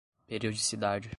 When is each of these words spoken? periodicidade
periodicidade 0.27 1.09